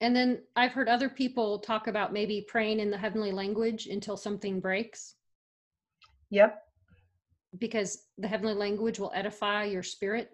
[0.00, 4.16] And then I've heard other people talk about maybe praying in the heavenly language until
[4.16, 5.16] something breaks.
[6.30, 6.62] Yep.
[7.58, 10.30] Because the heavenly language will edify your spirit.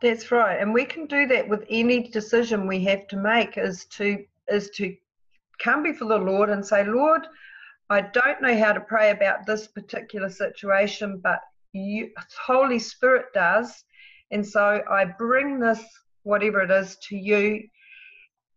[0.00, 3.58] That's right, and we can do that with any decision we have to make.
[3.58, 4.94] Is to is to
[5.58, 7.26] come before the Lord and say, Lord,
[7.90, 11.40] I don't know how to pray about this particular situation, but
[11.72, 12.10] you,
[12.46, 13.84] Holy Spirit does,
[14.30, 15.82] and so I bring this
[16.22, 17.62] whatever it is to you,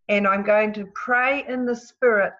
[0.09, 2.33] and I'm going to pray in the Spirit,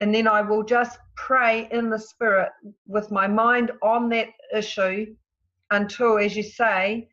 [0.00, 2.50] and then I will just pray in the Spirit
[2.86, 5.14] with my mind on that issue
[5.70, 7.08] until, as you say,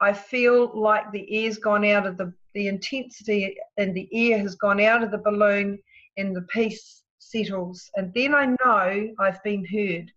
[0.00, 4.54] I feel like the air's gone out of the, the intensity and the air has
[4.54, 5.78] gone out of the balloon
[6.16, 7.90] and the peace settles.
[7.96, 10.10] And then I know I've been heard.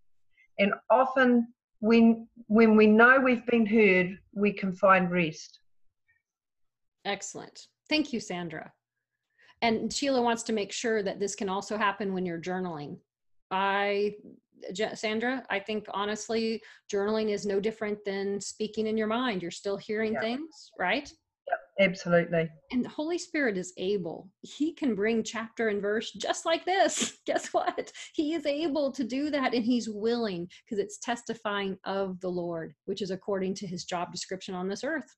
[0.59, 1.47] And often
[1.79, 5.59] when when we know we've been heard, we can find rest.
[7.05, 7.67] Excellent.
[7.89, 8.71] Thank you, Sandra.
[9.61, 12.97] And Sheila wants to make sure that this can also happen when you're journaling.
[13.51, 14.15] I
[14.95, 16.61] Sandra, I think honestly,
[16.91, 19.41] journaling is no different than speaking in your mind.
[19.41, 20.21] You're still hearing yeah.
[20.21, 21.11] things, right?
[21.79, 22.49] Absolutely.
[22.71, 24.29] And the Holy Spirit is able.
[24.41, 27.19] He can bring chapter and verse just like this.
[27.25, 27.91] Guess what?
[28.13, 32.73] He is able to do that and he's willing because it's testifying of the Lord,
[32.85, 35.15] which is according to his job description on this earth.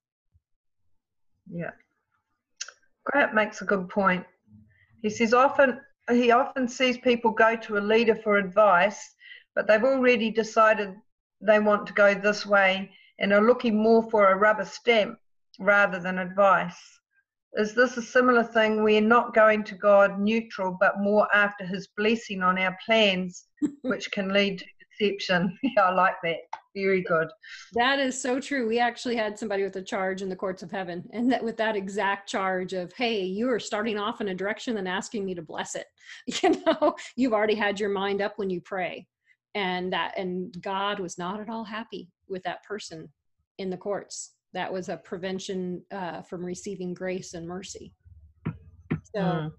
[1.50, 1.72] Yeah.
[3.06, 4.26] Grant makes a good point.
[5.02, 5.80] He says often
[6.12, 9.16] he often sees people go to a leader for advice
[9.56, 10.96] but they've already decided
[11.42, 12.90] they want to go this way
[13.20, 15.18] and are looking more for a rubber stamp
[15.60, 16.78] rather than advice.
[17.54, 18.84] Is this a similar thing?
[18.84, 23.46] We're not going to God neutral, but more after His blessing on our plans,
[23.82, 24.66] which can lead to
[25.00, 25.58] deception.
[25.64, 26.38] yeah, I like that.
[26.76, 27.28] Very good.
[27.74, 28.68] That is so true.
[28.68, 31.58] We actually had somebody with a charge in the courts of heaven, and that with
[31.58, 35.34] that exact charge of, "Hey, you are starting off in a direction and asking me
[35.36, 35.88] to bless it."
[36.44, 39.08] You know, you've already had your mind up when you pray
[39.56, 43.10] and that and god was not at all happy with that person
[43.58, 47.94] in the courts that was a prevention uh, from receiving grace and mercy.
[49.16, 49.52] So mm.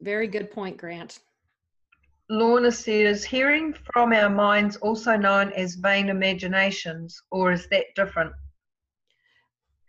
[0.00, 1.20] very good point grant.
[2.28, 8.32] Lorna says hearing from our minds also known as vain imaginations or is that different?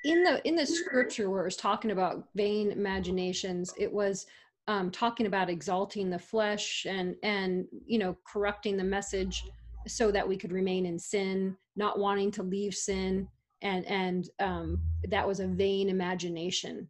[0.03, 4.25] In the in the scripture where it was talking about vain imaginations it was
[4.67, 9.43] um, talking about exalting the flesh and and you know corrupting the message
[9.87, 13.27] so that we could remain in sin, not wanting to leave sin,
[13.61, 16.87] and and um, that was a vain imagination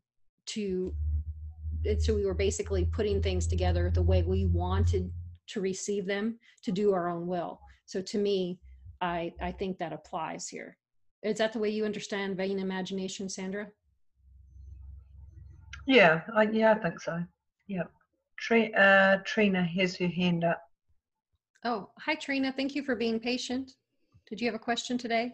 [0.47, 0.93] to
[1.83, 5.11] it, so we were basically putting things together the way we wanted
[5.47, 8.59] to receive them to do our own will so to me
[9.01, 10.77] i i think that applies here
[11.23, 13.67] is that the way you understand vain imagination sandra
[15.87, 17.23] Yeah, I, yeah, I think so.
[17.67, 17.83] Yeah.
[18.37, 20.61] Tri- uh, Trina has her hand up.
[21.65, 23.71] oh hi trina thank you for being patient
[24.29, 25.33] did you have a question today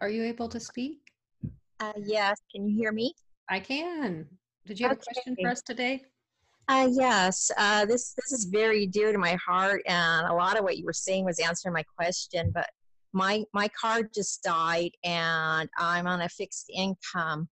[0.00, 0.98] are you able to speak?
[1.80, 3.12] Uh, yes, can you hear me?
[3.48, 4.26] i can.
[4.66, 6.02] Did you have a question for us today?
[6.68, 10.64] Uh, yes, uh, this this is very dear to my heart, and a lot of
[10.64, 12.50] what you were saying was answering my question.
[12.52, 12.68] But
[13.14, 17.48] my my car just died, and I'm on a fixed income,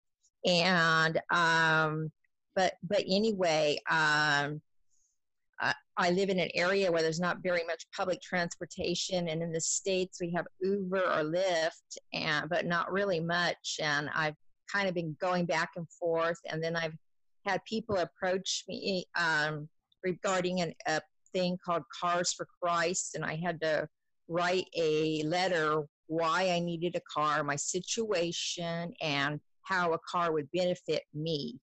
[0.46, 2.12] and um,
[2.56, 4.62] but but anyway, um,
[5.98, 9.62] I, live in an area where there's not very much public transportation, and in the
[9.62, 13.80] states we have Uber or Lyft, and but not really much.
[13.82, 14.36] And I've
[14.72, 16.96] kind of been going back and forth, and then I've
[17.46, 19.68] had people approach me um,
[20.04, 21.02] regarding an, a
[21.34, 23.88] thing called Cars for Christ, and I had to
[24.28, 30.50] write a letter why I needed a car, my situation, and how a car would
[30.52, 31.60] benefit me.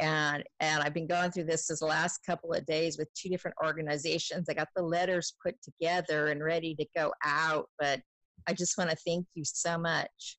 [0.00, 3.56] And and I've been going through this this last couple of days with two different
[3.62, 4.48] organizations.
[4.48, 8.00] I got the letters put together and ready to go out, but
[8.46, 10.38] I just want to thank you so much.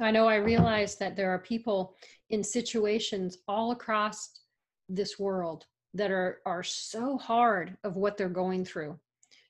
[0.00, 1.96] I know I realize that there are people
[2.28, 4.40] in situations all across
[4.88, 5.64] this world
[5.94, 8.98] that are are so hard of what they're going through.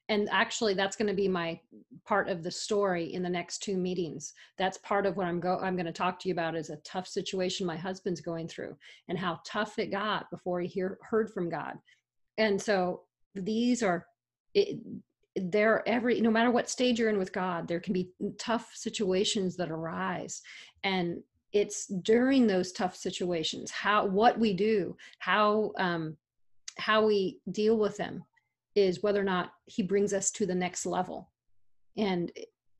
[0.09, 1.59] And actually that's going to be my
[2.05, 4.35] part of the story in the next two meetings.
[4.57, 6.77] That's part of what I'm go I'm going to talk to you about is a
[6.77, 8.77] tough situation my husband's going through
[9.09, 11.79] and how tough it got before he hear, heard from God.
[12.39, 13.03] And so
[13.35, 14.07] these are
[14.55, 14.79] it,
[15.37, 19.55] there every no matter what stage you're in with god there can be tough situations
[19.57, 20.41] that arise
[20.83, 26.17] and it's during those tough situations how what we do how um
[26.79, 28.25] how we deal with them
[28.77, 31.31] is whether or not he brings us to the next level
[31.97, 32.31] and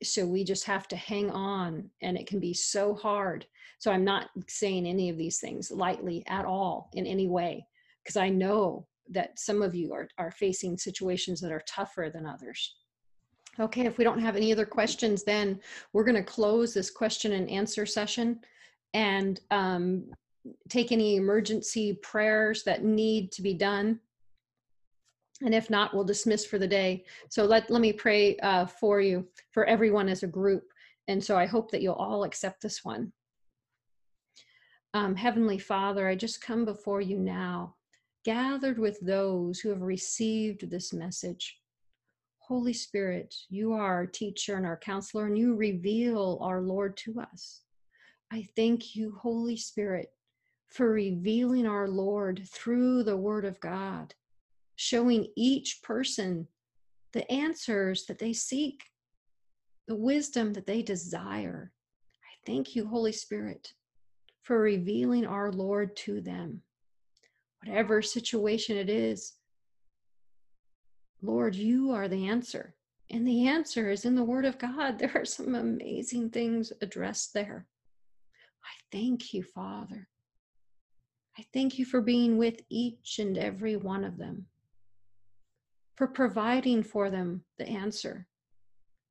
[0.03, 3.45] so we just have to hang on and it can be so hard
[3.79, 7.65] so i'm not saying any of these things lightly at all in any way
[8.03, 12.25] because i know that some of you are, are facing situations that are tougher than
[12.25, 12.75] others.
[13.59, 15.59] Okay, if we don't have any other questions, then
[15.93, 18.39] we're going to close this question and answer session
[18.93, 20.05] and um,
[20.69, 23.99] take any emergency prayers that need to be done.
[25.41, 27.05] And if not, we'll dismiss for the day.
[27.29, 30.63] So let, let me pray uh, for you, for everyone as a group.
[31.07, 33.11] And so I hope that you'll all accept this one.
[34.93, 37.75] Um, Heavenly Father, I just come before you now
[38.25, 41.59] gathered with those who have received this message.
[42.39, 47.21] Holy Spirit, you are our teacher and our counselor, and you reveal our Lord to
[47.21, 47.61] us.
[48.31, 50.11] I thank you, Holy Spirit,
[50.67, 54.13] for revealing our Lord through the Word of God,
[54.77, 56.47] showing each person
[57.11, 58.83] the answers that they seek,
[59.87, 61.73] the wisdom that they desire.
[62.23, 63.73] I thank you, Holy Spirit,
[64.43, 66.61] for revealing our Lord to them
[67.65, 69.33] whatever situation it is.
[71.21, 72.75] Lord, you are the answer.
[73.09, 74.99] And the answer is in the Word of God.
[74.99, 77.65] There are some amazing things addressed there.
[78.63, 80.07] I thank you, Father.
[81.37, 84.45] I thank you for being with each and every one of them,
[85.97, 88.27] for providing for them the answer.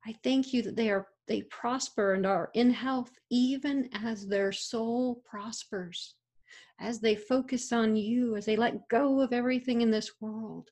[0.05, 4.53] I thank you that they are they prosper and are in health even as their
[4.53, 6.15] soul prospers
[6.79, 10.69] as they focus on you, as they let go of everything in this world.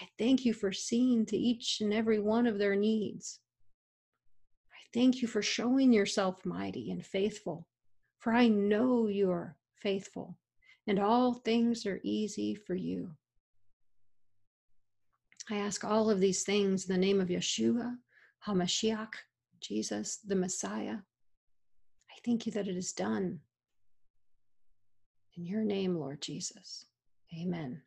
[0.00, 3.40] I thank you for seeing to each and every one of their needs.
[4.72, 7.66] I thank you for showing yourself mighty and faithful,
[8.18, 10.38] for I know you're faithful,
[10.86, 13.10] and all things are easy for you.
[15.50, 17.96] I ask all of these things in the name of Yeshua,
[18.46, 19.14] HaMashiach,
[19.60, 20.96] Jesus, the Messiah.
[22.10, 23.40] I thank you that it is done.
[25.36, 26.86] In your name, Lord Jesus.
[27.38, 27.82] Amen.